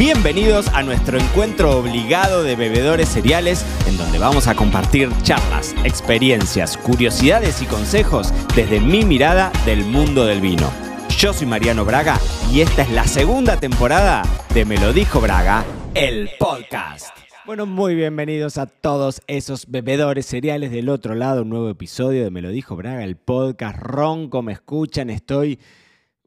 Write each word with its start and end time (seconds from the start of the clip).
Bienvenidos 0.00 0.68
a 0.68 0.82
nuestro 0.82 1.18
encuentro 1.18 1.78
obligado 1.78 2.42
de 2.42 2.56
bebedores 2.56 3.06
cereales, 3.06 3.66
en 3.86 3.98
donde 3.98 4.18
vamos 4.18 4.46
a 4.48 4.54
compartir 4.54 5.10
charlas, 5.20 5.74
experiencias, 5.84 6.78
curiosidades 6.78 7.60
y 7.60 7.66
consejos 7.66 8.32
desde 8.56 8.80
mi 8.80 9.04
mirada 9.04 9.52
del 9.66 9.84
mundo 9.84 10.24
del 10.24 10.40
vino. 10.40 10.72
Yo 11.18 11.34
soy 11.34 11.46
Mariano 11.46 11.84
Braga 11.84 12.18
y 12.50 12.62
esta 12.62 12.80
es 12.80 12.90
la 12.92 13.06
segunda 13.06 13.60
temporada 13.60 14.22
de 14.54 14.64
Me 14.64 14.78
lo 14.78 14.94
dijo 14.94 15.20
Braga, 15.20 15.66
el 15.92 16.30
podcast. 16.38 17.14
Bueno, 17.44 17.66
muy 17.66 17.94
bienvenidos 17.94 18.56
a 18.56 18.64
todos 18.64 19.20
esos 19.26 19.66
bebedores 19.70 20.24
cereales 20.24 20.70
del 20.70 20.88
otro 20.88 21.14
lado, 21.14 21.42
un 21.42 21.50
nuevo 21.50 21.68
episodio 21.68 22.24
de 22.24 22.30
Me 22.30 22.40
lo 22.40 22.48
dijo 22.48 22.74
Braga, 22.74 23.04
el 23.04 23.16
podcast. 23.16 23.76
Ronco, 23.78 24.40
me 24.40 24.54
escuchan, 24.54 25.10
estoy 25.10 25.58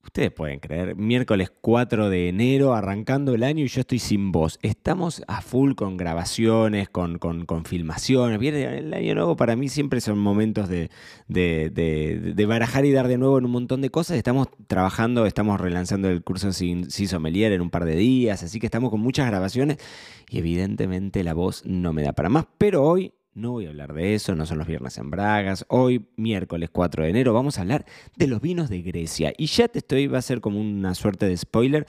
Ustedes 0.04 0.31
pueden 0.31 0.59
creer, 0.59 0.97
miércoles 0.97 1.49
4 1.61 2.09
de 2.09 2.27
enero, 2.27 2.73
arrancando 2.73 3.33
el 3.33 3.41
año 3.41 3.63
y 3.63 3.69
yo 3.69 3.79
estoy 3.79 3.99
sin 3.99 4.33
voz. 4.33 4.59
Estamos 4.61 5.23
a 5.28 5.41
full 5.41 5.75
con 5.75 5.95
grabaciones, 5.95 6.89
con, 6.89 7.18
con, 7.19 7.65
filmaciones. 7.65 8.37
Viene 8.37 8.79
el 8.79 8.93
año 8.93 9.15
nuevo 9.15 9.37
para 9.37 9.55
mí 9.55 9.69
siempre 9.69 10.01
son 10.01 10.19
momentos 10.19 10.68
de, 10.68 10.89
de, 11.29 12.45
barajar 12.45 12.83
y 12.83 12.92
dar 12.92 13.07
de 13.07 13.18
nuevo 13.18 13.37
en 13.37 13.45
un 13.45 13.51
montón 13.51 13.79
de 13.79 13.89
cosas. 13.92 14.18
Estamos 14.18 14.50
trabajando, 14.68 15.25
estamos 15.25 15.59
relanzando 15.59 16.09
el 16.09 16.21
curso 16.21 16.51
Sin 16.51 16.92
Sommelier 16.92 17.54
en 17.54 17.61
un 17.61 17.70
par 17.70 17.86
de 17.86 17.95
días, 17.95 18.43
así 18.43 18.59
que 18.59 18.67
estamos 18.67 18.92
con 18.92 19.00
muchas 19.00 19.25
grabaciones 19.28 19.78
y 20.29 20.39
evidentemente 20.39 21.23
la 21.23 21.33
voz 21.33 21.65
no 21.65 21.93
me 21.93 22.04
da 22.04 22.11
para 22.11 22.28
más. 22.28 22.45
Pero 22.57 22.83
hoy 22.83 23.14
no 23.36 23.51
voy 23.51 23.65
a 23.65 23.69
hablar 23.69 23.93
de 23.93 24.14
eso, 24.14 24.36
no 24.36 24.46
son 24.46 24.60
los 24.60 24.68
viernes 24.68 24.97
en 24.97 25.10
Bragas. 25.10 25.65
Hoy, 25.69 26.05
miércoles 26.18 26.69
4 26.71 27.04
de 27.04 27.10
enero, 27.10 27.33
vamos 27.33 27.57
a 27.57 27.61
hablar 27.61 27.86
de 28.15 28.28
los 28.28 28.42
vinos 28.42 28.69
de 28.69 28.82
Grecia. 28.82 29.33
Y 29.37 29.47
ya 29.47 29.68
te 29.68 29.79
estoy, 29.79 30.07
va 30.07 30.19
a 30.19 30.21
ser 30.21 30.42
como 30.42 30.59
una 30.59 30.93
suerte 30.96 31.28
de 31.28 31.36
spoiler 31.36 31.87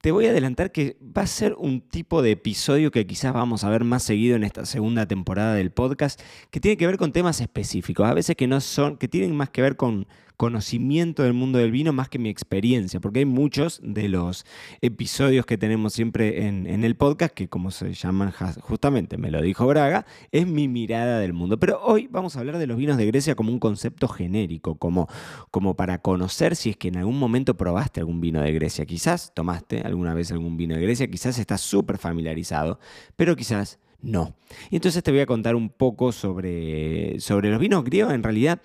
te 0.00 0.12
voy 0.12 0.26
a 0.26 0.30
adelantar 0.30 0.72
que 0.72 0.96
va 1.02 1.22
a 1.22 1.26
ser 1.26 1.54
un 1.58 1.82
tipo 1.82 2.22
de 2.22 2.30
episodio 2.30 2.90
que 2.90 3.06
quizás 3.06 3.34
vamos 3.34 3.64
a 3.64 3.70
ver 3.70 3.84
más 3.84 4.02
seguido 4.02 4.34
en 4.34 4.44
esta 4.44 4.64
segunda 4.64 5.06
temporada 5.06 5.54
del 5.54 5.72
podcast, 5.72 6.20
que 6.50 6.58
tiene 6.58 6.78
que 6.78 6.86
ver 6.86 6.96
con 6.96 7.12
temas 7.12 7.40
específicos, 7.42 8.08
a 8.08 8.14
veces 8.14 8.34
que 8.34 8.46
no 8.46 8.60
son, 8.62 8.96
que 8.96 9.08
tienen 9.08 9.36
más 9.36 9.50
que 9.50 9.60
ver 9.60 9.76
con 9.76 10.06
conocimiento 10.40 11.22
del 11.22 11.34
mundo 11.34 11.58
del 11.58 11.70
vino 11.70 11.92
más 11.92 12.08
que 12.08 12.18
mi 12.18 12.30
experiencia, 12.30 12.98
porque 12.98 13.18
hay 13.18 13.24
muchos 13.26 13.78
de 13.84 14.08
los 14.08 14.46
episodios 14.80 15.44
que 15.44 15.58
tenemos 15.58 15.92
siempre 15.92 16.46
en, 16.46 16.66
el 16.82 16.96
podcast, 16.96 17.34
que 17.34 17.50
como 17.50 17.70
se 17.70 17.92
llaman 17.92 18.32
justamente, 18.62 19.18
me 19.18 19.30
lo 19.30 19.42
dijo 19.42 19.66
Braga, 19.66 20.06
es 20.32 20.46
mi 20.46 20.66
mirada 20.66 21.18
del 21.18 21.34
mundo. 21.34 21.60
Pero 21.60 21.82
hoy 21.82 22.08
vamos 22.10 22.36
a 22.36 22.40
hablar 22.40 22.56
de 22.56 22.66
los 22.66 22.78
vinos 22.78 22.96
de 22.96 23.04
Grecia 23.04 23.34
como 23.34 23.52
un 23.52 23.58
concepto 23.58 24.08
genérico, 24.08 24.76
como, 24.76 25.08
como 25.50 25.76
para 25.76 25.98
conocer 26.00 26.56
si 26.56 26.70
es 26.70 26.78
que 26.78 26.88
en 26.88 26.96
algún 26.96 27.18
momento 27.18 27.58
probaste 27.58 28.00
algún 28.00 28.22
vino 28.22 28.40
de 28.40 28.50
Grecia. 28.50 28.86
Quizás 28.86 29.34
tomaste 29.34 29.82
alguna 29.82 30.14
vez 30.14 30.32
algún 30.32 30.56
vino 30.56 30.74
de 30.74 30.80
Grecia, 30.80 31.10
quizás 31.10 31.38
estás 31.38 31.60
súper 31.60 31.98
familiarizado, 31.98 32.80
pero 33.14 33.36
quizás 33.36 33.78
no. 34.02 34.34
Y 34.70 34.76
entonces 34.76 35.02
te 35.02 35.10
voy 35.10 35.20
a 35.20 35.26
contar 35.26 35.54
un 35.54 35.68
poco 35.68 36.12
sobre, 36.12 37.20
sobre 37.20 37.50
los 37.50 37.60
vinos 37.60 37.84
griegos. 37.84 38.14
En 38.14 38.22
realidad, 38.22 38.60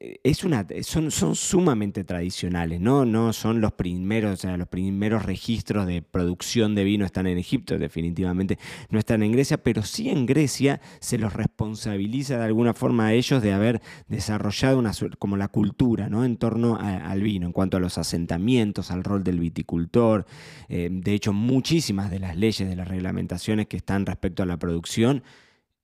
es 0.00 0.44
una, 0.44 0.66
son, 0.82 1.10
son 1.10 1.34
sumamente 1.34 2.04
tradicionales, 2.04 2.80
¿no? 2.80 3.04
No 3.04 3.32
son 3.32 3.60
los 3.60 3.72
primeros, 3.72 4.32
o 4.32 4.36
sea, 4.36 4.56
los 4.56 4.68
primeros 4.68 5.24
registros 5.24 5.86
de 5.86 6.02
producción 6.02 6.74
de 6.74 6.84
vino 6.84 7.04
están 7.04 7.26
en 7.26 7.38
Egipto, 7.38 7.78
definitivamente 7.78 8.58
no 8.90 8.98
están 8.98 9.22
en 9.22 9.32
Grecia, 9.32 9.62
pero 9.62 9.82
sí 9.82 10.08
en 10.08 10.26
Grecia 10.26 10.80
se 11.00 11.18
los 11.18 11.32
responsabiliza 11.32 12.38
de 12.38 12.44
alguna 12.44 12.74
forma 12.74 13.06
a 13.06 13.12
ellos 13.12 13.42
de 13.42 13.52
haber 13.52 13.80
desarrollado 14.08 14.78
una 14.78 14.92
como 15.18 15.36
la 15.36 15.48
cultura, 15.48 16.08
¿no? 16.08 16.24
En 16.24 16.36
torno 16.36 16.76
al 16.80 17.22
vino, 17.22 17.46
en 17.46 17.52
cuanto 17.52 17.76
a 17.76 17.80
los 17.80 17.98
asentamientos, 17.98 18.90
al 18.90 19.04
rol 19.04 19.24
del 19.24 19.40
viticultor. 19.40 20.26
Eh, 20.68 20.88
de 20.90 21.12
hecho, 21.12 21.32
muchísimas 21.32 22.10
de 22.10 22.20
las 22.20 22.36
leyes, 22.36 22.68
de 22.68 22.76
las 22.76 22.88
reglamentaciones 22.88 23.66
que 23.66 23.76
están 23.76 24.06
respecto 24.06 24.42
a 24.42 24.46
la 24.46 24.58
producción, 24.58 25.22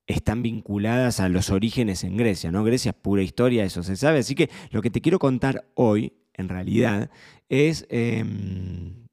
están 0.07 0.43
vinculadas 0.43 1.21
a 1.21 1.29
los 1.29 1.51
orígenes 1.51 2.05
en 2.05 2.17
Grecia, 2.17 2.51
¿no? 2.51 2.65
Grecia 2.65 2.91
es 2.91 2.97
pura 2.97 3.23
historia, 3.23 3.65
eso 3.65 3.83
se 3.83 3.97
sabe. 3.97 4.19
Así 4.19 4.35
que 4.35 4.51
lo 4.71 4.83
que 4.83 4.91
te 4.91 5.01
quiero 5.01 5.19
contar 5.19 5.67
hoy, 5.75 6.13
en 6.35 6.49
realidad, 6.49 7.11
es 7.49 7.87
em, 7.89 9.05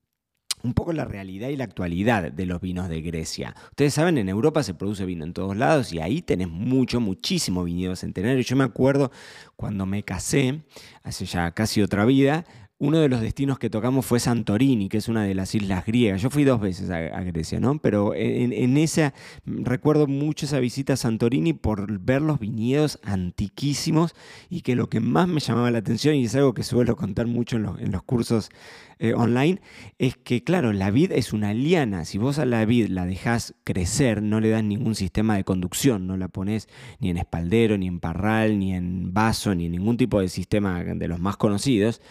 un 0.64 0.74
poco 0.74 0.94
la 0.94 1.06
realidad 1.06 1.50
y 1.50 1.56
la 1.56 1.64
actualidad 1.64 2.32
de 2.32 2.46
los 2.46 2.62
vinos 2.62 2.90
de 2.90 3.02
Grecia. 3.02 3.56
Ustedes 3.70 3.94
saben, 3.94 4.18
en 4.18 4.30
Europa 4.30 4.64
se 4.64 4.74
produce 4.74 5.06
vino 5.06 5.24
en 5.24 5.34
todos 5.34 5.56
lados 5.56 5.94
y 5.94 6.00
ahí 6.00 6.22
tenés 6.22 6.50
mucho, 6.50 7.00
muchísimo 7.00 7.64
viñedo 7.64 7.96
centenario. 7.96 8.42
Yo 8.42 8.56
me 8.56 8.64
acuerdo 8.64 9.12
cuando 9.56 9.86
me 9.86 10.04
casé, 10.04 10.62
hace 11.04 11.26
ya 11.26 11.52
casi 11.52 11.82
otra 11.82 12.06
vida, 12.06 12.46
uno 12.82 12.98
de 12.98 13.10
los 13.10 13.22
destinos 13.22 13.60
que 13.60 13.70
tocamos 13.70 14.08
fue 14.08 14.20
Santorini, 14.20 14.90
que 14.90 14.98
es 14.98 15.08
una 15.08 15.24
de 15.24 15.36
las 15.36 15.54
islas 15.54 15.86
griegas. 15.86 16.20
Yo 16.20 16.32
fui 16.32 16.44
dos 16.44 16.60
veces 16.60 16.90
a, 16.90 17.22
Grecia, 17.22 17.60
¿no? 17.60 17.78
Pero 17.78 18.16
en, 18.16 18.76
esa, 18.76 19.14
recuerdo 19.46 20.08
mucho 20.08 20.48
esa 20.48 20.60
visita 20.60 20.94
a 20.94 20.98
Santorini 20.98 21.54
por 21.54 22.00
ver 22.00 22.24
los 22.24 22.40
viñedos 22.40 23.00
antiquísimos 23.04 24.16
y 24.50 24.62
que 24.62 24.76
lo 24.76 24.90
que 24.90 25.00
más 25.00 25.28
me 25.28 25.40
llamaba 25.40 25.70
la 25.70 25.78
atención, 25.78 26.16
y 26.16 26.26
es 26.26 26.34
algo 26.34 26.56
que 26.56 26.64
suelo 26.64 26.96
contar 26.96 27.28
mucho 27.28 27.58
en 27.58 27.92
los, 27.92 28.02
cursos 28.02 28.50
eh, 28.98 29.14
online, 29.14 29.62
es 30.00 30.18
que, 30.18 30.44
claro, 30.44 30.74
la 30.74 30.90
vid 30.90 31.12
es 31.12 31.34
una 31.34 31.54
liana. 31.54 32.04
Si 32.04 32.18
vos 32.18 32.40
a 32.40 32.46
la 32.46 32.66
vid 32.66 32.88
la 32.88 33.06
dejás 33.06 33.54
crecer, 33.64 34.24
no 34.24 34.40
le 34.40 34.50
das 34.50 34.64
ningún 34.64 34.96
sistema 34.96 35.36
de 35.36 35.44
conducción, 35.44 36.08
no 36.08 36.18
la 36.18 36.30
pones 36.30 36.68
ni 37.00 37.12
en 37.12 37.18
espaldero, 37.18 37.78
ni 37.78 37.86
en 37.86 38.00
parral, 38.00 38.58
ni 38.58 38.74
en 38.74 39.14
vaso, 39.14 39.54
ni 39.54 39.68
en 39.68 39.74
ningún 39.74 39.98
tipo 39.98 40.20
de 40.20 40.30
sistema 40.30 40.84
de 40.84 41.08
los 41.08 41.20
más 41.20 41.38
conocidos 41.38 42.02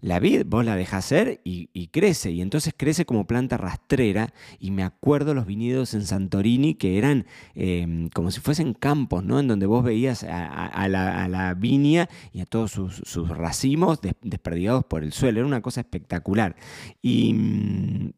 la 0.00 0.18
vid 0.20 0.42
vos 0.46 0.64
la 0.64 0.76
dejás 0.76 1.04
ser 1.04 1.40
y, 1.44 1.88
crece, 1.88 2.30
y 2.30 2.42
entonces 2.42 2.74
crece 2.76 3.04
como 3.04 3.26
planta 3.26 3.56
rastrera, 3.56 4.32
y 4.58 4.70
me 4.70 4.82
acuerdo 4.82 5.34
los 5.34 5.46
viñedos 5.46 5.94
en 5.94 6.06
Santorini 6.06 6.74
que 6.74 6.98
eran 6.98 7.26
em, 7.54 8.08
como 8.10 8.30
si 8.30 8.40
fuesen 8.40 8.74
campos, 8.74 9.24
¿no? 9.24 9.40
En 9.40 9.48
donde 9.48 9.66
vos 9.66 9.84
veías 9.84 10.24
a, 10.24 10.88
la, 10.88 11.54
viña 11.54 12.08
y 12.32 12.40
a 12.40 12.46
todos 12.46 12.72
sus, 12.72 13.28
racimos 13.28 14.00
desperdigados 14.22 14.84
por 14.84 15.02
el 15.02 15.12
suelo, 15.12 15.40
era 15.40 15.46
una 15.46 15.62
cosa 15.62 15.80
espectacular. 15.80 16.56
Y 17.02 18.12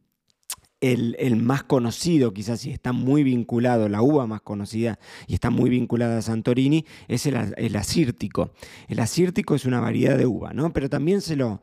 el, 0.80 1.36
más 1.36 1.64
conocido, 1.64 2.32
quizás 2.32 2.60
si 2.60 2.70
está 2.70 2.92
muy 2.92 3.22
vinculado, 3.24 3.88
la 3.88 4.02
uva 4.02 4.26
más 4.26 4.40
conocida 4.42 4.98
y 5.26 5.34
está 5.34 5.50
muy 5.50 5.70
vinculada 5.70 6.18
a 6.18 6.22
Santorini, 6.22 6.84
es 7.08 7.26
el, 7.26 7.76
asírtico. 7.76 8.52
El 8.86 9.00
asírtico 9.00 9.54
es 9.54 9.64
una 9.64 9.80
variedad 9.80 10.16
de 10.16 10.26
uva, 10.26 10.52
¿no? 10.52 10.72
Pero 10.72 10.88
también 10.88 11.20
se 11.20 11.36
lo, 11.36 11.60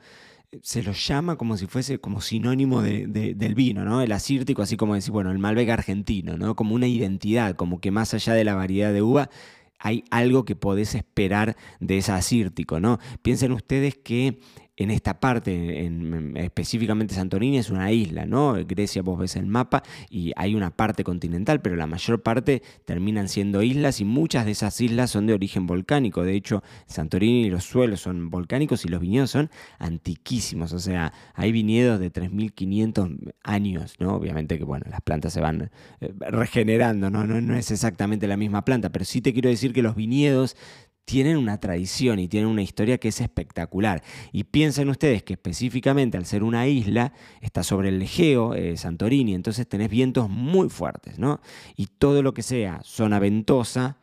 se 0.62 0.84
lo 0.84 0.92
llama 0.92 1.38
como 1.38 1.58
si 1.58 1.66
fuese 1.68 2.00
como 2.00 2.22
sinónimo 2.22 2.81
del 2.81 3.56
vino, 3.56 3.86
¿no? 3.86 4.02
El 4.02 4.12
asírtico, 4.12 4.62
así 4.62 4.76
como 4.76 4.96
decir, 4.96 5.12
bueno, 5.12 5.32
el 5.32 5.40
Malbec 5.40 5.70
argentino, 5.70 6.38
¿no? 6.38 6.56
Como 6.56 6.76
una 6.76 6.88
identidad, 6.88 7.56
como 7.56 7.80
que 7.80 7.92
más 7.92 8.14
allá 8.14 8.34
de 8.34 8.44
la 8.44 8.56
variedad 8.56 8.92
de 8.92 9.02
uva, 9.02 9.30
hay 9.80 10.03
algo 10.09 10.46
que 10.46 10.56
podés 10.56 10.96
esperar 10.96 11.56
de 11.80 11.97
ese 12.00 12.12
asírtico, 12.12 12.80
¿no? 12.80 13.00
Piensen 13.22 13.52
ustedes 13.52 13.96
que 13.96 14.40
en 14.78 14.91
esta 14.91 15.19
parte, 15.19 15.86
en, 15.86 16.36
específicamente 16.38 17.16
Santorini, 17.16 17.58
es 17.58 17.69
una 17.69 17.91
isla, 17.91 18.25
¿no? 18.25 18.56
Grecia 18.66 19.02
vos 19.02 19.19
ves 19.19 19.36
el 19.36 19.46
mapa 19.46 19.84
y 20.09 20.34
hay 20.36 20.56
una 20.56 20.72
parte 20.72 21.03
continental, 21.03 21.62
pero 21.62 21.75
la 21.75 21.88
mayor 21.88 22.22
parte 22.22 22.62
terminan 22.84 23.30
siendo 23.30 23.62
islas 23.62 24.02
y 24.02 24.06
muchas 24.06 24.46
de 24.46 24.52
esas 24.52 24.80
islas 24.81 25.12
son 25.12 25.28
de 25.28 25.34
origen 25.34 25.66
volcánico. 25.66 26.24
De 26.24 26.34
hecho, 26.34 26.64
Santorini 26.88 27.50
los 27.50 27.64
suelos 27.64 28.02
son 28.02 28.30
volcánicos 28.30 28.85
y 28.85 28.90
los 28.90 29.00
viñedos 29.00 29.31
son 29.31 29.50
antiquísimos, 29.80 30.74
o 30.74 30.80
sea, 30.80 31.14
hay 31.34 31.52
viñedos 31.52 32.00
de 32.00 32.12
3.500 32.12 33.34
años, 33.44 33.96
¿no? 34.00 34.16
Obviamente 34.16 34.58
que, 34.58 34.66
bueno, 34.66 34.85
las 34.90 35.02
plantas 35.02 35.34
se 35.34 35.41
van 35.41 35.72
eh, 36.02 36.14
regenerando, 36.19 37.09
¿no? 37.09 37.25
No, 37.25 37.40
no 37.40 37.56
es 37.56 37.72
exactamente 37.72 38.28
la 38.28 38.38
misma 38.38 38.66
planta, 38.66 38.90
pero 38.90 39.06
sí 39.06 39.22
te 39.22 39.34
quiero 39.34 39.50
decir 39.50 39.74
que 39.74 39.81
los 39.81 39.96
viñedos 39.96 40.58
tienen 41.05 41.38
una 41.38 41.59
tradición 41.59 42.19
y 42.19 42.27
tienen 42.27 42.49
una 42.49 42.63
historia 42.63 42.97
que 42.97 43.09
es 43.09 43.21
espectacular. 43.21 44.03
Y 44.31 44.45
piensen 44.45 44.89
ustedes 44.89 45.23
que 45.23 45.33
específicamente 45.33 46.17
al 46.17 46.25
ser 46.25 46.43
una 46.43 46.67
isla, 46.67 47.13
está 47.41 47.63
sobre 47.63 47.89
el 47.89 48.01
Egeo, 48.01 48.55
eh, 48.55 48.75
Santorini, 48.75 49.33
entonces 49.35 49.67
tenés 49.67 49.90
vientos 49.90 50.29
muy 50.29 50.69
fuertes, 50.69 51.19
¿no? 51.19 51.40
Y 51.75 51.87
todo 51.87 52.23
lo 52.23 52.34
que 52.34 52.41
sea 52.41 52.81
zona 52.84 53.19
ventosa 53.19 53.97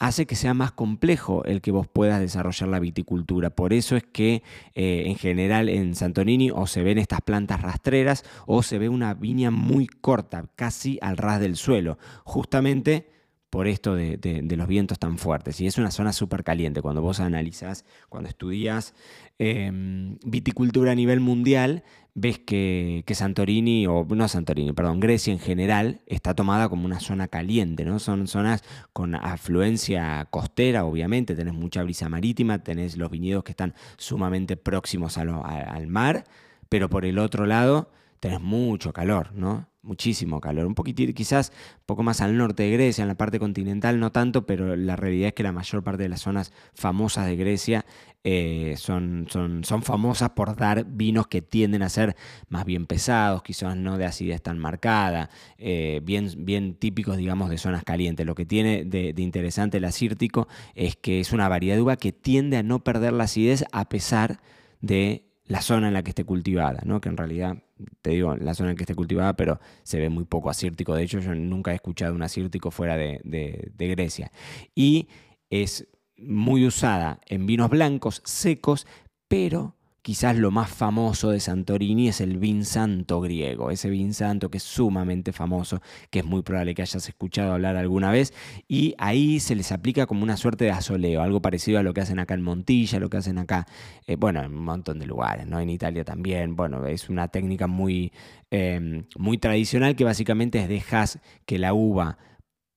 hace 0.00 0.26
que 0.26 0.34
sea 0.34 0.54
más 0.54 0.72
complejo 0.72 1.44
el 1.44 1.60
que 1.60 1.70
vos 1.70 1.86
puedas 1.86 2.20
desarrollar 2.20 2.68
la 2.70 2.80
viticultura. 2.80 3.50
Por 3.50 3.72
eso 3.74 3.96
es 3.96 4.02
que 4.02 4.42
eh, 4.74 5.04
en 5.06 5.16
general 5.16 5.68
en 5.68 5.94
Santorini 5.94 6.50
o 6.50 6.66
se 6.66 6.82
ven 6.82 6.98
estas 6.98 7.20
plantas 7.20 7.60
rastreras 7.60 8.24
o 8.46 8.62
se 8.62 8.78
ve 8.78 8.88
una 8.88 9.12
viña 9.12 9.50
muy 9.50 9.86
corta, 9.86 10.46
casi 10.56 10.98
al 11.02 11.18
ras 11.18 11.38
del 11.38 11.56
suelo. 11.56 11.98
Justamente 12.24 13.10
por 13.50 13.66
esto 13.66 13.96
de, 13.96 14.44
los 14.56 14.68
vientos 14.68 14.98
tan 14.98 15.18
fuertes. 15.18 15.60
Y 15.60 15.66
es 15.66 15.76
una 15.76 15.90
zona 15.90 16.12
súper 16.12 16.44
caliente. 16.44 16.80
Cuando 16.80 17.02
vos 17.02 17.18
analizás, 17.18 17.84
cuando 18.08 18.28
estudias 18.28 18.94
em, 19.38 20.18
viticultura 20.24 20.92
a 20.92 20.94
nivel 20.94 21.18
mundial, 21.18 21.82
ves 22.14 22.38
que, 22.38 23.04
Santorini, 23.12 23.88
o 23.88 24.06
no 24.08 24.28
Santorini, 24.28 24.72
perdón, 24.72 25.00
Grecia 25.00 25.32
en 25.32 25.40
general, 25.40 26.00
está 26.06 26.34
tomada 26.34 26.68
como 26.68 26.86
una 26.86 27.00
zona 27.00 27.26
caliente, 27.26 27.84
¿no? 27.84 27.98
Son 27.98 28.28
zonas 28.28 28.62
con 28.92 29.16
afluencia 29.16 30.26
costera, 30.30 30.84
obviamente, 30.84 31.34
tenés 31.34 31.54
mucha 31.54 31.82
brisa 31.82 32.08
marítima, 32.08 32.62
tenés 32.62 32.96
los 32.96 33.10
viñedos 33.10 33.42
que 33.42 33.52
están 33.52 33.74
sumamente 33.96 34.56
próximos 34.56 35.18
al 35.18 35.86
mar, 35.88 36.24
pero 36.68 36.88
por 36.88 37.04
el 37.04 37.18
otro 37.18 37.46
lado 37.46 37.90
tenés 38.20 38.40
mucho 38.40 38.92
calor, 38.92 39.32
¿no? 39.34 39.70
muchísimo 39.82 40.40
calor. 40.40 40.66
Un 40.66 40.74
poquitito, 40.74 41.12
quizás 41.14 41.52
un 41.78 41.86
poco 41.86 42.02
más 42.02 42.20
al 42.20 42.36
norte 42.36 42.64
de 42.64 42.72
Grecia, 42.72 43.02
en 43.02 43.08
la 43.08 43.14
parte 43.14 43.38
continental 43.38 43.98
no 43.98 44.12
tanto, 44.12 44.46
pero 44.46 44.76
la 44.76 44.96
realidad 44.96 45.28
es 45.28 45.34
que 45.34 45.42
la 45.42 45.52
mayor 45.52 45.82
parte 45.82 46.02
de 46.02 46.08
las 46.08 46.20
zonas 46.20 46.52
famosas 46.74 47.26
de 47.26 47.36
Grecia 47.36 47.86
eh, 48.22 48.74
son, 48.76 49.26
son, 49.30 49.64
son, 49.64 49.82
famosas 49.82 50.30
por 50.30 50.54
dar 50.54 50.84
vinos 50.84 51.26
que 51.26 51.40
tienden 51.40 51.82
a 51.82 51.88
ser 51.88 52.16
más 52.48 52.66
bien 52.66 52.86
pesados, 52.86 53.42
quizás 53.42 53.76
no 53.76 53.96
de 53.96 54.04
acidez 54.04 54.42
tan 54.42 54.58
marcada, 54.58 55.30
eh, 55.56 56.00
bien, 56.04 56.30
bien 56.38 56.74
típicos, 56.74 57.16
digamos, 57.16 57.48
de 57.48 57.56
zonas 57.56 57.82
calientes. 57.82 58.26
Lo 58.26 58.34
que 58.34 58.44
tiene 58.44 58.84
de, 58.84 59.14
de 59.14 59.22
interesante 59.22 59.78
el 59.78 59.84
acírtico 59.86 60.48
es 60.74 60.96
que 60.96 61.20
es 61.20 61.32
una 61.32 61.48
variedad 61.48 61.76
de 61.76 61.82
uva 61.82 61.96
que 61.96 62.12
tiende 62.12 62.58
a 62.58 62.62
no 62.62 62.84
perder 62.84 63.14
la 63.14 63.24
acidez 63.24 63.64
a 63.72 63.88
pesar 63.88 64.40
de 64.82 65.29
la 65.50 65.62
zona 65.62 65.88
en 65.88 65.94
la 65.94 66.04
que 66.04 66.10
esté 66.10 66.24
cultivada, 66.24 66.80
¿no? 66.84 67.00
que 67.00 67.08
en 67.08 67.16
realidad, 67.16 67.56
te 68.02 68.10
digo, 68.10 68.36
la 68.36 68.54
zona 68.54 68.70
en 68.70 68.74
la 68.74 68.76
que 68.76 68.84
esté 68.84 68.94
cultivada, 68.94 69.34
pero 69.34 69.58
se 69.82 69.98
ve 69.98 70.08
muy 70.08 70.24
poco 70.24 70.48
acírtico. 70.48 70.94
De 70.94 71.02
hecho, 71.02 71.18
yo 71.18 71.34
nunca 71.34 71.72
he 71.72 71.74
escuchado 71.74 72.14
un 72.14 72.22
acírtico 72.22 72.70
fuera 72.70 72.96
de, 72.96 73.20
de 73.24 73.88
Grecia. 73.88 74.30
Y 74.76 75.08
es 75.50 75.88
muy 76.16 76.64
usada 76.64 77.18
en 77.26 77.46
vinos 77.46 77.68
blancos 77.68 78.22
secos, 78.24 78.86
pero 79.26 79.74
Quizás 80.02 80.36
lo 80.36 80.50
más 80.50 80.70
famoso 80.70 81.30
de 81.30 81.40
Santorini 81.40 82.08
es 82.08 82.22
el 82.22 82.38
vin 82.38 82.64
santo 82.64 83.20
griego, 83.20 83.70
ese 83.70 83.90
vin 83.90 84.14
santo 84.14 84.50
que 84.50 84.56
es 84.56 84.62
sumamente 84.62 85.32
famoso, 85.32 85.82
que 86.10 86.20
es 86.20 86.24
muy 86.24 86.40
probable 86.42 86.74
que 86.74 86.80
hayas 86.80 87.06
escuchado 87.06 87.52
hablar 87.52 87.76
alguna 87.76 88.10
vez, 88.10 88.32
y 88.66 88.94
ahí 88.96 89.40
se 89.40 89.54
les 89.54 89.72
aplica 89.72 90.06
como 90.06 90.22
una 90.22 90.38
suerte 90.38 90.64
de 90.64 90.70
asoleo, 90.70 91.20
algo 91.20 91.42
parecido 91.42 91.78
a 91.78 91.82
lo 91.82 91.92
que 91.92 92.00
hacen 92.00 92.18
acá 92.18 92.32
en 92.32 92.42
Montilla, 92.42 92.98
lo 92.98 93.10
que 93.10 93.18
hacen 93.18 93.36
acá, 93.36 93.66
eh, 94.06 94.16
bueno, 94.16 94.42
en 94.42 94.54
un 94.54 94.64
montón 94.64 94.98
de 94.98 95.06
lugares, 95.06 95.46
¿no? 95.46 95.60
En 95.60 95.68
Italia 95.68 96.02
también, 96.02 96.56
bueno, 96.56 96.86
es 96.86 97.10
una 97.10 97.28
técnica 97.28 97.66
muy, 97.66 98.10
em, 98.50 99.04
muy 99.16 99.36
tradicional 99.36 99.96
que 99.96 100.04
básicamente 100.04 100.60
es 100.60 100.68
dejas 100.68 101.18
que 101.44 101.58
la 101.58 101.74
uva 101.74 102.16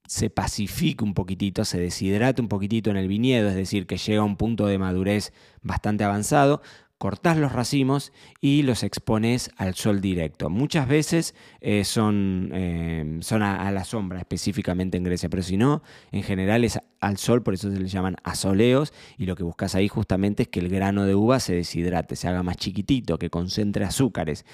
se 0.05 0.29
pacifique 0.29 1.03
un 1.03 1.13
poquitito, 1.13 1.63
se 1.65 1.79
deshidrate 1.79 2.41
un 2.41 2.49
poquitito 2.49 2.89
en 2.89 2.97
el 2.97 3.07
viñedo, 3.07 3.49
es 3.49 3.55
decir, 3.55 3.87
que 3.87 3.97
llega 3.97 4.21
a 4.21 4.25
un 4.25 4.35
punto 4.35 4.67
de 4.67 4.77
madurez 4.77 5.31
bastante 5.61 6.03
avanzado, 6.03 6.61
cortás 7.03 7.35
los 7.35 7.51
racimos 7.51 8.13
y 8.39 8.61
los 8.61 8.81
expones 8.81 9.51
al 9.57 9.75
sol 9.75 9.99
directo. 9.99 10.49
Muchas 10.49 10.87
veces 10.87 11.35
eh, 11.59 11.83
son, 11.83 12.49
eh, 12.53 13.17
son 13.19 13.43
a, 13.43 13.69
la 13.71 13.83
sombra, 13.83 14.19
específicamente 14.19 14.95
en 14.95 15.03
Grecia, 15.03 15.27
pero 15.27 15.43
si 15.43 15.57
no, 15.57 15.83
en 16.13 16.23
general 16.23 16.63
es 16.63 16.79
al 17.01 17.17
sol, 17.17 17.43
por 17.43 17.55
eso 17.55 17.69
se 17.69 17.77
les 17.77 17.91
llaman 17.91 18.15
asoleos, 18.23 18.93
y 19.17 19.25
lo 19.25 19.35
que 19.35 19.43
buscas 19.43 19.75
ahí 19.75 19.89
justamente 19.89 20.43
es 20.43 20.47
que 20.47 20.61
el 20.61 20.69
grano 20.69 21.05
de 21.05 21.13
uva 21.13 21.41
se 21.41 21.53
deshidrate, 21.53 22.15
se 22.15 22.29
haga 22.29 22.41
más 22.41 22.55
chiquitito, 22.55 23.19
que 23.19 23.29
concentre 23.29 23.83
azúcares. 23.83 24.45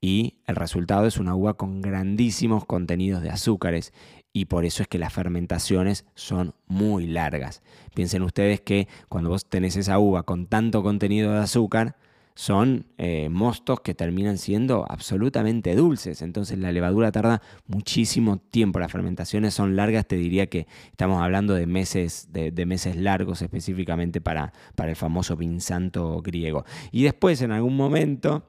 Y 0.00 0.38
el 0.46 0.56
resultado 0.56 1.06
es 1.06 1.18
una 1.18 1.34
uva 1.34 1.58
con 1.58 1.82
grandísimos 1.82 2.64
contenidos 2.64 3.20
de 3.20 3.28
azúcares 3.28 3.92
y 4.32 4.44
por 4.46 4.64
eso 4.64 4.82
es 4.82 4.88
que 4.88 4.98
las 4.98 5.12
fermentaciones 5.12 6.04
son 6.14 6.54
muy 6.66 7.06
largas. 7.06 7.62
Piensen 7.94 8.22
ustedes 8.22 8.60
que 8.60 8.88
cuando 9.08 9.30
vos 9.30 9.46
tenés 9.46 9.76
esa 9.76 9.98
uva 9.98 10.22
con 10.22 10.46
tanto 10.46 10.82
contenido 10.82 11.32
de 11.32 11.38
azúcar, 11.38 11.96
son 12.38 12.86
eh, 12.98 13.28
mostos 13.30 13.80
que 13.80 13.94
terminan 13.94 14.38
siendo 14.38 14.86
absolutamente 14.88 15.74
dulces. 15.74 16.22
Entonces 16.22 16.56
la 16.56 16.70
levadura 16.70 17.10
tarda 17.10 17.42
muchísimo 17.66 18.36
tiempo. 18.36 18.78
Las 18.78 18.92
fermentaciones 18.92 19.54
son 19.54 19.74
largas. 19.74 20.06
Te 20.06 20.14
diría 20.14 20.46
que 20.46 20.68
estamos 20.92 21.20
hablando 21.20 21.54
de 21.54 21.66
meses, 21.66 22.28
de, 22.30 22.64
meses 22.64 22.94
largos 22.94 23.42
específicamente 23.42 24.20
para, 24.20 24.52
para 24.76 24.90
el 24.90 24.94
famoso 24.94 25.36
pinsanto 25.36 26.22
griego. 26.22 26.64
Y 26.92 27.02
después 27.02 27.42
en 27.42 27.50
algún 27.50 27.76
momento 27.76 28.44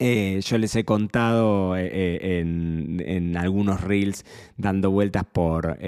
eh, 0.00 0.40
yo 0.44 0.58
les 0.58 0.74
he 0.74 0.84
contado 0.84 1.76
eh, 1.76 1.88
eh, 1.92 2.40
en, 2.40 3.36
algunos 3.36 3.80
reels 3.80 4.24
dando 4.56 4.90
vueltas 4.90 5.24
por, 5.24 5.78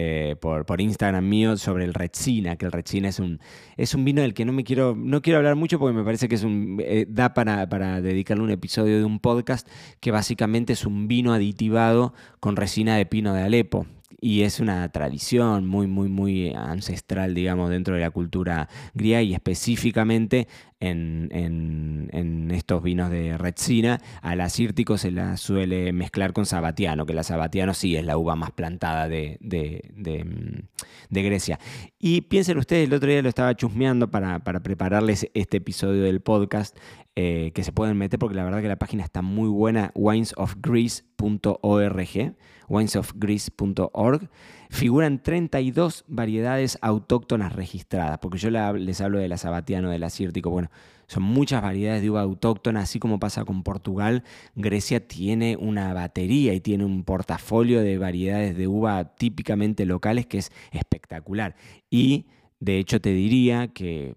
por, 0.41 0.81
Instagram 0.81 1.29
mío 1.29 1.56
sobre 1.56 1.85
el 1.85 1.94
Retsina, 1.94 2.56
que 2.56 2.67
el 2.67 2.73
Retsina 2.73 3.08
es 3.08 3.19
un, 3.19 3.41
es 3.76 3.94
un 3.94 4.05
vino 4.05 4.23
del 4.23 4.35
que 4.35 4.44
no 4.44 4.53
me 4.53 4.64
quiero, 4.64 4.94
no 4.97 5.23
quiero 5.23 5.38
hablar 5.38 5.56
mucho 5.56 5.79
porque 5.79 5.97
me 5.97 6.05
parece 6.05 6.29
que 6.29 6.37
es 6.37 6.44
un, 6.44 6.81
da 7.08 7.35
para, 7.35 7.69
para 7.69 8.00
dedicarle 8.00 8.44
un 8.44 8.50
episodio 8.50 8.99
de 8.99 9.05
un 9.05 9.19
podcast 9.19 9.69
que 10.00 10.11
básicamente 10.11 10.73
es 10.73 10.87
un 10.87 11.09
vino 11.09 11.32
aditivado 11.32 12.14
con 12.41 12.56
resina 12.56 12.97
de 12.97 13.06
pino 13.06 13.35
de 13.35 13.43
Alepo 13.43 13.87
y 14.21 14.43
es 14.43 14.61
una 14.61 14.89
tradición 14.91 15.67
muy, 15.67 15.87
muy, 15.87 16.09
muy 16.09 16.53
ancestral, 16.55 17.35
digamos, 17.35 17.71
dentro 17.71 17.95
de 17.95 18.01
la 18.01 18.11
cultura 18.11 18.69
griega 18.95 19.23
y 19.23 19.35
específicamente 19.35 20.49
en, 20.81 22.51
estos 22.53 22.83
vinos 22.83 23.11
de 23.11 23.37
Retsina. 23.37 24.01
Al 24.23 24.41
acírtico 24.41 24.97
se 24.99 25.11
la 25.11 25.37
suele 25.37 25.93
mezclar 25.93 26.33
con 26.33 26.47
sabatiano, 26.47 27.07
que 27.07 27.15
la 27.15 27.23
sabatiano 27.23 27.75
sí 27.75 27.97
es 27.97 28.05
la 28.05 28.17
uva 28.17 28.37
más 28.37 28.53
plantada 28.53 29.09
de, 29.09 29.39
Grecia. 31.11 31.59
Y 31.99 32.23
piensen 32.23 32.59
ustedes, 32.59 32.89
el 32.89 32.95
otro 32.95 33.11
día 33.11 33.23
lo 33.23 33.29
estaba 33.29 33.55
chusmeando 33.55 34.11
para, 34.11 34.41
prepararles 34.41 35.29
este 35.35 35.59
episodio 35.59 36.03
del 36.03 36.21
podcast, 36.21 36.77
eh, 37.17 37.53
que 37.55 37.65
se 37.65 37.73
pueden 37.73 37.97
meter 37.97 38.19
porque 38.19 38.37
la 38.37 38.45
verdad 38.45 38.61
que 38.61 38.69
la 38.69 38.79
página 38.79 39.05
está 39.05 39.23
muy 39.23 39.49
buena, 39.49 39.91
winesofgreece.org 39.95 42.37
winesofgreece.org, 42.69 44.29
figuran 44.71 45.23
32 45.23 46.05
variedades 46.09 46.79
autóctonas 46.81 47.55
registradas, 47.55 48.19
porque 48.19 48.39
yo 48.39 48.51
les 48.51 49.01
hablo 49.01 49.19
de 49.19 49.29
la 49.29 49.37
sabatiano, 49.37 49.91
del 49.91 50.05
acírtico, 50.05 50.51
bueno, 50.51 50.71
son 51.07 51.23
muchas 51.23 51.63
variedades 51.63 52.03
de 52.03 52.11
uva 52.11 52.23
autóctona, 52.23 52.81
así 52.81 52.99
como 52.99 53.21
pasa 53.21 53.45
con 53.45 53.63
Portugal, 53.63 54.25
Grecia 54.55 55.07
tiene 55.07 55.57
una 55.57 55.93
batería 55.95 56.53
y 56.53 56.61
tiene 56.61 56.85
un 56.85 57.05
portafolio 57.05 57.81
de 57.81 57.99
variedades 57.99 58.57
de 58.57 58.67
uva 58.67 59.15
típicamente 59.15 59.87
locales 59.87 60.27
que 60.27 60.39
es 60.39 60.51
espectacular. 60.73 61.55
Y 61.91 62.27
de 62.59 62.79
hecho 62.79 63.01
te 63.01 63.11
diría 63.11 63.69
que 63.69 64.17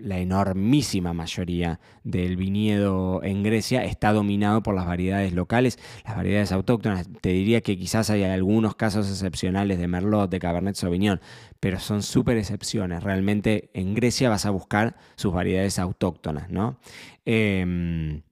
la 0.00 0.18
enormísima 0.18 1.12
mayoría 1.12 1.80
del 2.04 2.36
viñedo 2.36 3.22
en 3.22 3.42
Grecia 3.42 3.84
está 3.84 4.12
dominado 4.12 4.62
por 4.62 4.74
las 4.74 4.86
variedades 4.86 5.32
locales, 5.32 5.78
las 6.04 6.16
variedades 6.16 6.52
autóctonas. 6.52 7.08
Te 7.20 7.30
diría 7.30 7.60
que 7.60 7.76
quizás 7.76 8.10
hay 8.10 8.24
algunos 8.24 8.74
casos 8.74 9.08
excepcionales 9.08 9.78
de 9.78 9.88
Merlot, 9.88 10.30
de 10.30 10.38
Cabernet 10.38 10.76
Sauvignon, 10.76 11.20
pero 11.60 11.78
son 11.78 12.02
súper 12.02 12.36
excepciones. 12.38 13.02
Realmente 13.02 13.70
en 13.74 13.94
Grecia 13.94 14.28
vas 14.28 14.46
a 14.46 14.50
buscar 14.50 14.96
sus 15.16 15.32
variedades 15.32 15.78
autóctonas, 15.78 16.50
¿no? 16.50 16.78
Em, 17.24 18.22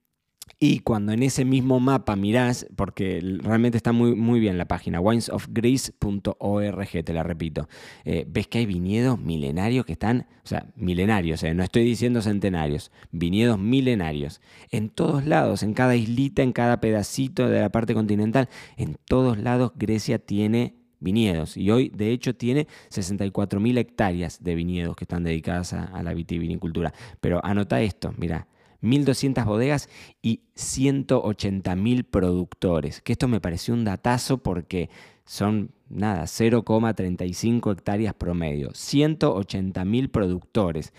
y 0.65 0.79
cuando 0.79 1.13
en 1.13 1.23
ese 1.23 1.45
mismo 1.45 1.79
mapa 1.79 2.17
mirás, 2.17 2.67
porque 2.75 3.21
realmente 3.43 3.77
está 3.77 3.93
muy, 3.93 4.15
muy 4.15 4.41
bien 4.41 4.57
la 4.57 4.65
página, 4.65 4.99
winesofgreece.org, 4.99 7.05
te 7.05 7.13
la 7.13 7.23
repito, 7.23 7.69
eh, 8.07 8.25
ves 8.27 8.49
que 8.49 8.61
hay 8.61 8.65
viñedos 8.65 9.21
milenarios 9.21 9.85
que 9.85 9.93
están, 9.93 10.27
o 10.43 10.47
sea, 10.47 10.67
milenarios, 10.75 11.43
eh, 11.43 11.53
no 11.53 11.65
estoy 11.65 11.85
diciendo 11.85 12.23
centenarios, 12.23 12.93
viñedos 13.13 13.59
milenarios, 13.59 14.41
en 14.71 14.89
todos 14.89 15.27
lados, 15.27 15.63
en 15.63 15.75
cada 15.75 15.97
islita, 15.97 16.43
en 16.43 16.55
cada 16.55 16.81
pedacito 16.81 17.47
de 17.47 17.61
la 17.61 17.69
parte 17.69 17.93
continental, 17.93 18.49
en 18.79 18.97
todos 19.05 19.37
lados 19.37 19.73
Grecia 19.77 20.19
tiene 20.19 20.77
viñedos 20.99 21.59
y 21.59 21.71
hoy 21.71 21.91
de 21.91 22.11
hecho 22.11 22.37
tiene 22.37 22.69
64.000 22.89 23.77
hectáreas 23.77 24.43
de 24.43 24.55
viñedos 24.55 24.97
que 24.97 25.05
están 25.05 25.25
dedicadas 25.25 25.75
a, 25.75 25.85
a 25.85 26.03
la 26.03 26.15
vitivinicultura. 26.15 26.95
Pero 27.21 27.45
anota 27.45 27.83
esto, 27.83 28.15
mira, 28.17 28.49
1.200 28.85 29.45
bodegas 29.45 29.89
y 30.23 30.41
180.000 30.57 32.05
productores. 32.05 33.01
Que 33.01 33.13
esto 33.13 33.29
me 33.29 33.41
pareció 33.41 33.75
un 33.75 33.85
datazo 33.85 34.39
porque 34.39 34.91
son 35.25 35.71
nada, 35.89 36.25
0,35 36.25 37.73
hectáreas 37.73 38.15
promedio, 38.15 38.71
180.000 38.71 40.11
productores, 40.11 40.93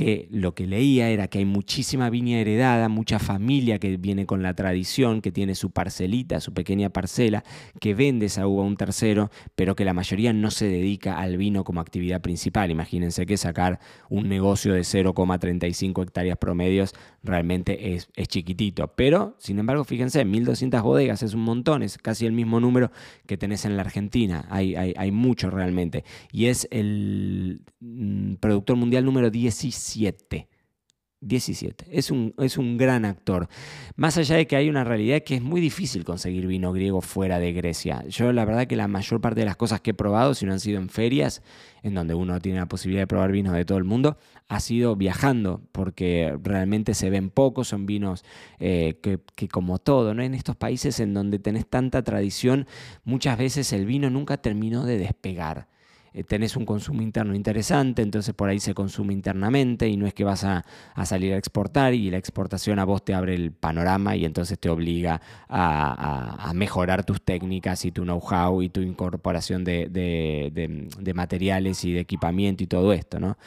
que 0.00 0.28
lo 0.30 0.54
que 0.54 0.66
leía 0.66 1.10
era 1.10 1.28
que 1.28 1.40
hay 1.40 1.44
muchísima 1.44 2.08
viña 2.08 2.38
heredada, 2.38 2.88
mucha 2.88 3.18
familia 3.18 3.78
que 3.78 3.98
viene 3.98 4.24
con 4.24 4.42
la 4.42 4.54
tradición, 4.54 5.20
que 5.20 5.30
tiene 5.30 5.54
su 5.54 5.72
parcelita, 5.72 6.40
su 6.40 6.54
pequeña 6.54 6.88
parcela, 6.88 7.44
que 7.80 7.92
vende 7.92 8.24
esa 8.24 8.46
uva 8.46 8.62
a 8.62 8.66
un 8.66 8.78
tercero, 8.78 9.30
pero 9.56 9.76
que 9.76 9.84
la 9.84 9.92
mayoría 9.92 10.32
no 10.32 10.50
se 10.50 10.64
dedica 10.68 11.18
al 11.18 11.36
vino 11.36 11.64
como 11.64 11.82
actividad 11.82 12.22
principal. 12.22 12.70
Imagínense 12.70 13.26
que 13.26 13.36
sacar 13.36 13.78
un 14.08 14.26
negocio 14.26 14.72
de 14.72 14.80
0,35 14.80 16.02
hectáreas 16.02 16.38
promedios 16.38 16.94
realmente 17.22 17.94
es, 17.94 18.08
es 18.16 18.28
chiquitito. 18.28 18.94
Pero, 18.96 19.36
sin 19.38 19.58
embargo, 19.58 19.84
fíjense, 19.84 20.24
1.200 20.24 20.82
bodegas 20.82 21.22
es 21.22 21.34
un 21.34 21.42
montón, 21.42 21.82
es 21.82 21.98
casi 21.98 22.24
el 22.24 22.32
mismo 22.32 22.58
número 22.58 22.90
que 23.26 23.36
tenés 23.36 23.66
en 23.66 23.76
la 23.76 23.82
Argentina. 23.82 24.46
Hay, 24.48 24.76
hay, 24.76 24.94
hay 24.96 25.10
mucho 25.10 25.50
realmente. 25.50 26.04
Y 26.32 26.46
es 26.46 26.66
el 26.70 27.60
mm, 27.80 28.36
productor 28.36 28.76
mundial 28.76 29.04
número 29.04 29.30
17 29.30 29.89
17. 29.96 31.86
Es 31.90 32.10
un, 32.10 32.34
es 32.38 32.56
un 32.56 32.78
gran 32.78 33.04
actor. 33.04 33.48
Más 33.94 34.16
allá 34.16 34.36
de 34.36 34.46
que 34.46 34.56
hay 34.56 34.70
una 34.70 34.84
realidad 34.84 35.22
que 35.22 35.34
es 35.34 35.42
muy 35.42 35.60
difícil 35.60 36.02
conseguir 36.02 36.46
vino 36.46 36.72
griego 36.72 37.02
fuera 37.02 37.38
de 37.38 37.52
Grecia. 37.52 38.02
Yo 38.08 38.32
la 38.32 38.46
verdad 38.46 38.66
que 38.66 38.74
la 38.74 38.88
mayor 38.88 39.20
parte 39.20 39.40
de 39.40 39.46
las 39.46 39.56
cosas 39.56 39.82
que 39.82 39.90
he 39.90 39.94
probado, 39.94 40.32
si 40.34 40.46
no 40.46 40.52
han 40.52 40.60
sido 40.60 40.80
en 40.80 40.88
ferias, 40.88 41.42
en 41.82 41.94
donde 41.94 42.14
uno 42.14 42.40
tiene 42.40 42.58
la 42.58 42.66
posibilidad 42.66 43.02
de 43.02 43.06
probar 43.06 43.32
vinos 43.32 43.52
de 43.52 43.66
todo 43.66 43.76
el 43.76 43.84
mundo, 43.84 44.16
ha 44.48 44.60
sido 44.60 44.96
viajando, 44.96 45.60
porque 45.72 46.36
realmente 46.42 46.94
se 46.94 47.10
ven 47.10 47.28
pocos, 47.28 47.68
son 47.68 47.84
vinos 47.84 48.24
eh, 48.58 48.98
que, 49.02 49.20
que, 49.36 49.48
como 49.48 49.78
todo, 49.78 50.14
¿no? 50.14 50.22
en 50.22 50.32
estos 50.32 50.56
países 50.56 51.00
en 51.00 51.12
donde 51.12 51.38
tenés 51.38 51.66
tanta 51.66 52.02
tradición, 52.02 52.66
muchas 53.04 53.36
veces 53.36 53.72
el 53.74 53.84
vino 53.84 54.08
nunca 54.08 54.38
terminó 54.38 54.86
de 54.86 54.96
despegar. 54.96 55.68
Eh, 56.12 56.24
tenés 56.24 56.56
un 56.56 56.64
consumo 56.64 57.02
interno 57.02 57.34
interesante, 57.34 58.02
entonces 58.02 58.34
por 58.34 58.48
ahí 58.48 58.58
se 58.58 58.74
consume 58.74 59.12
internamente 59.12 59.88
y 59.88 59.96
no 59.96 60.06
es 60.06 60.14
que 60.14 60.24
vas 60.24 60.44
a, 60.44 60.64
salir 61.04 61.34
a 61.34 61.36
exportar 61.36 61.94
y 61.94 62.10
la 62.10 62.16
exportación 62.16 62.78
a 62.80 62.84
vos 62.84 63.04
te 63.04 63.14
abre 63.14 63.34
el 63.34 63.52
panorama 63.52 64.16
y 64.16 64.24
entonces 64.24 64.58
te 64.58 64.68
obliga 64.68 65.20
a, 65.48 66.52
mejorar 66.54 67.04
tus 67.04 67.22
técnicas 67.22 67.84
y 67.84 67.92
tu 67.92 68.02
know-how 68.02 68.60
y 68.60 68.68
tu 68.68 68.80
incorporación 68.80 69.64
de, 69.64 71.12
materiales 71.14 71.84
y 71.84 71.92
de 71.92 72.00
equipamiento 72.00 72.64
y 72.64 72.66
todo 72.66 72.92
esto, 72.92 73.20
¿no? 73.20 73.38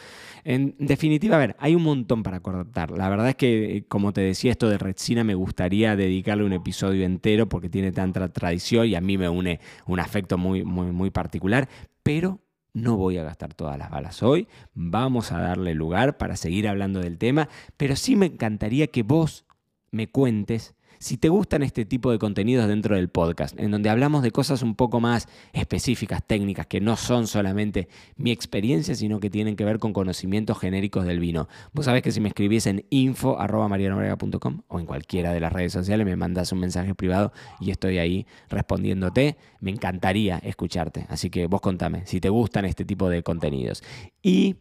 En 0.45 0.75
definitiva, 0.77 1.35
a 1.35 1.39
ver, 1.39 1.55
hay 1.59 1.75
un 1.75 1.83
montón 1.83 2.23
para 2.23 2.39
cortar. 2.41 2.91
La 2.91 3.07
verdad 3.09 3.29
es 3.29 3.35
que, 3.35 3.77
eh, 3.77 3.85
como 3.87 4.11
te 4.11 4.21
decía, 4.21 4.51
esto 4.51 4.69
de 4.69 4.77
Retsina 4.77 5.23
me 5.23 5.35
gustaría 5.35 5.95
dedicarle 5.95 6.43
un 6.43 6.53
episodio 6.53 7.05
entero 7.05 7.47
porque 7.47 7.69
tiene 7.69 7.91
tanta 7.91 8.27
tradición 8.29 8.87
y 8.87 8.95
a 8.95 9.01
mí 9.01 9.17
me 9.17 9.29
une 9.29 9.59
un 9.85 9.99
afecto 9.99 10.37
muy, 10.37 10.63
muy, 10.63 10.91
muy 10.91 11.11
particular, 11.11 11.69
pero 12.03 12.39
no 12.73 12.97
voy 12.97 13.17
a 13.17 13.23
gastar 13.23 13.53
todas 13.53 13.77
las 13.77 13.89
balas 13.89 14.23
hoy, 14.23 14.47
vamos 14.73 15.31
a 15.31 15.39
darle 15.39 15.73
lugar 15.73 16.17
para 16.17 16.35
seguir 16.35 16.67
hablando 16.67 16.99
del 16.99 17.17
tema, 17.17 17.49
pero 17.77 17.95
sí 17.95 18.15
me 18.15 18.25
encantaría 18.25 18.87
que 18.87 19.03
vos 19.03 19.45
me 19.91 20.07
cuentes 20.07 20.75
si 21.03 21.17
te 21.17 21.27
gustan 21.27 21.63
este 21.63 21.83
tipo 21.83 22.11
de 22.11 22.17
contenidos 22.17 22.65
dentro 22.69 22.95
del 22.95 23.09
podcast, 23.09 23.59
en 23.59 23.71
donde 23.71 23.89
hablamos 23.89 24.23
de 24.23 24.31
cosas 24.31 24.61
un 24.61 24.73
poco 24.73 25.01
más 25.01 25.27
específicas, 25.51 26.25
técnicas, 26.25 26.65
que 26.65 26.79
no 26.79 26.95
son 26.95 27.27
solamente 27.27 27.89
mi 28.15 28.31
experiencia, 28.31 28.95
sino 28.95 29.19
que 29.19 29.29
tienen 29.29 29.57
que 29.57 29.65
ver 29.65 29.79
con 29.79 29.91
conocimientos 29.91 30.57
genéricos 30.57 31.05
del 31.05 31.19
vino. 31.19 31.49
Vos 31.73 31.85
sabés 31.85 32.03
que 32.03 32.13
si 32.13 32.21
me 32.21 32.29
escribís 32.29 32.67
en 32.67 32.85
info.marianobrega.com 32.89 34.61
o 34.69 34.79
en 34.79 34.85
cualquiera 34.85 35.33
de 35.33 35.41
las 35.41 35.51
redes 35.51 35.73
sociales, 35.73 36.05
me 36.05 36.15
mandas 36.15 36.53
un 36.53 36.59
mensaje 36.59 36.95
privado 36.95 37.33
y 37.59 37.71
estoy 37.71 37.97
ahí 37.97 38.25
respondiéndote. 38.47 39.35
Me 39.59 39.71
encantaría 39.71 40.37
escucharte. 40.37 41.05
Así 41.09 41.29
que 41.29 41.47
vos 41.47 41.59
contame 41.59 42.05
si 42.05 42.21
te 42.21 42.29
gustan 42.29 42.63
este 42.63 42.85
tipo 42.85 43.09
de 43.09 43.23
contenidos. 43.23 43.83
Y 44.21 44.55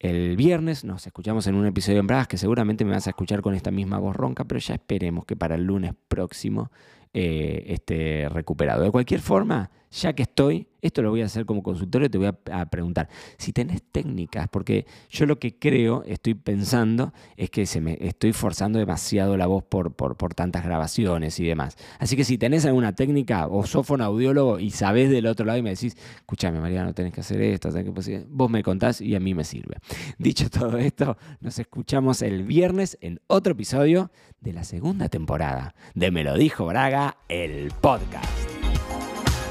el 0.00 0.34
viernes 0.34 0.82
nos 0.82 1.06
escuchamos 1.06 1.46
en 1.46 1.54
un 1.54 1.66
episodio 1.66 2.00
en 2.00 2.06
Bragas 2.06 2.26
que 2.26 2.38
seguramente 2.38 2.86
me 2.86 2.92
vas 2.92 3.06
a 3.06 3.10
escuchar 3.10 3.42
con 3.42 3.54
esta 3.54 3.70
misma 3.70 3.98
voz 3.98 4.16
ronca, 4.16 4.44
pero 4.44 4.58
ya 4.58 4.74
esperemos 4.74 5.26
que 5.26 5.36
para 5.36 5.56
el 5.56 5.64
lunes 5.64 5.92
próximo 6.08 6.70
eh, 7.12 7.64
esté 7.66 8.26
recuperado. 8.30 8.82
De 8.82 8.90
cualquier 8.90 9.20
forma, 9.20 9.70
ya 9.90 10.14
que 10.14 10.22
estoy, 10.22 10.68
esto 10.82 11.02
lo 11.02 11.10
voy 11.10 11.22
a 11.22 11.26
hacer 11.26 11.46
como 11.46 11.62
consultorio, 11.62 12.10
te 12.10 12.18
voy 12.18 12.28
a, 12.28 12.66
preguntar 12.66 13.08
si 13.36 13.52
tenés 13.52 13.82
técnicas, 13.82 14.48
porque 14.48 14.86
yo 15.10 15.26
lo 15.26 15.38
que 15.38 15.58
creo, 15.58 16.02
estoy 16.04 16.34
pensando, 16.34 17.12
es 17.36 17.50
que 17.50 17.66
se 17.66 17.80
me 17.80 17.98
estoy 18.00 18.32
forzando 18.32 18.78
demasiado 18.78 19.36
la 19.36 19.46
voz 19.46 19.64
por, 19.64 19.94
por, 19.94 20.34
tantas 20.34 20.64
grabaciones 20.64 21.38
y 21.40 21.44
demás. 21.44 21.76
Así 21.98 22.16
que 22.16 22.24
si 22.24 22.38
tenés 22.38 22.64
alguna 22.64 22.94
técnica 22.94 23.46
o 23.46 23.66
sos 23.66 23.90
audiólogo 24.00 24.60
y 24.60 24.70
sabés 24.70 25.10
del 25.10 25.26
otro 25.26 25.44
lado 25.46 25.58
y 25.58 25.62
me 25.62 25.70
decís, 25.70 25.96
escúchame 26.16 26.60
Mariano, 26.60 26.94
tenés 26.94 27.12
que 27.12 27.20
hacer 27.20 27.40
esto, 27.40 27.70
vos 28.28 28.50
me 28.50 28.62
contás 28.62 29.00
y 29.00 29.14
a 29.14 29.20
mí 29.20 29.34
me 29.34 29.44
sirve. 29.44 29.76
Dicho 30.18 30.48
todo 30.50 30.78
esto, 30.78 31.16
nos 31.40 31.58
escuchamos 31.58 32.22
el 32.22 32.44
viernes 32.44 32.98
en 33.00 33.20
otro 33.26 33.52
episodio 33.52 34.10
de 34.40 34.52
la 34.52 34.64
segunda 34.64 35.08
temporada 35.08 35.74
de 35.94 36.10
Me 36.10 36.24
lo 36.24 36.34
dijo 36.36 36.66
Braga, 36.66 37.16
el 37.28 37.72
podcast. 37.80 38.49